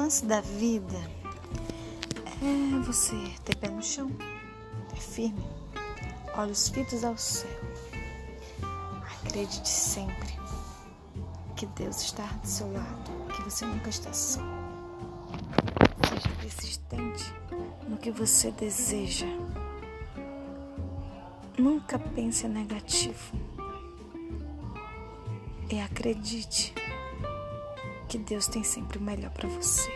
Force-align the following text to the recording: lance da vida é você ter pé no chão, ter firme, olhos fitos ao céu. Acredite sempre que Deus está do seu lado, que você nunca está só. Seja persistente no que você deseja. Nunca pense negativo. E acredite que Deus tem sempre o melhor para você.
lance 0.00 0.24
da 0.24 0.40
vida 0.40 0.98
é 2.42 2.80
você 2.86 3.14
ter 3.44 3.54
pé 3.56 3.68
no 3.68 3.82
chão, 3.82 4.10
ter 4.88 5.00
firme, 5.00 5.46
olhos 6.38 6.70
fitos 6.70 7.04
ao 7.04 7.18
céu. 7.18 7.50
Acredite 9.22 9.68
sempre 9.68 10.34
que 11.54 11.66
Deus 11.66 12.00
está 12.00 12.22
do 12.22 12.46
seu 12.46 12.72
lado, 12.72 13.10
que 13.36 13.42
você 13.42 13.66
nunca 13.66 13.90
está 13.90 14.10
só. 14.10 14.40
Seja 16.08 16.34
persistente 16.40 17.34
no 17.86 17.98
que 17.98 18.10
você 18.10 18.50
deseja. 18.52 19.26
Nunca 21.58 21.98
pense 21.98 22.48
negativo. 22.48 23.36
E 25.70 25.78
acredite 25.78 26.72
que 28.10 28.18
Deus 28.18 28.48
tem 28.48 28.64
sempre 28.64 28.98
o 28.98 29.00
melhor 29.00 29.30
para 29.30 29.48
você. 29.48 29.88